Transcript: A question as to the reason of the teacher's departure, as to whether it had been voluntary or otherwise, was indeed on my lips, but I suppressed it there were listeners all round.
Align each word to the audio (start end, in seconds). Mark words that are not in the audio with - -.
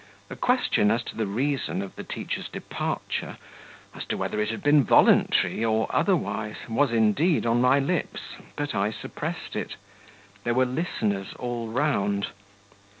A 0.31 0.35
question 0.35 0.89
as 0.89 1.03
to 1.03 1.15
the 1.15 1.27
reason 1.27 1.83
of 1.83 1.95
the 1.95 2.03
teacher's 2.03 2.49
departure, 2.49 3.37
as 3.93 4.03
to 4.05 4.17
whether 4.17 4.41
it 4.41 4.49
had 4.49 4.63
been 4.63 4.83
voluntary 4.83 5.63
or 5.63 5.85
otherwise, 5.91 6.55
was 6.67 6.91
indeed 6.91 7.45
on 7.45 7.61
my 7.61 7.77
lips, 7.77 8.21
but 8.55 8.73
I 8.73 8.89
suppressed 8.89 9.55
it 9.55 9.75
there 10.43 10.55
were 10.55 10.65
listeners 10.65 11.35
all 11.37 11.67
round. 11.67 12.29